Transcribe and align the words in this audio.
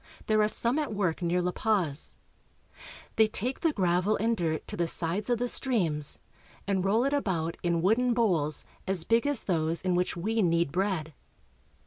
There 0.25 0.41
are 0.41 0.47
some 0.47 0.79
at 0.79 0.91
work 0.95 1.21
near 1.21 1.43
La 1.43 1.51
Paz. 1.51 2.17
They 3.17 3.27
take 3.27 3.59
the 3.59 3.71
gravel 3.71 4.15
and 4.15 4.35
dirt 4.35 4.67
to 4.67 4.75
the 4.75 4.87
sides 4.87 5.29
of 5.29 5.37
the 5.37 5.47
streams, 5.47 6.17
and 6.65 6.83
roll 6.83 7.03
it 7.03 7.13
about 7.13 7.55
in 7.61 7.83
wooden 7.83 8.15
bowls 8.15 8.65
as 8.87 9.03
big 9.03 9.27
as 9.27 9.43
those 9.43 9.79
in 9.83 9.93
which 9.93 10.17
we 10.17 10.41
knead 10.41 10.71
bread. 10.71 11.13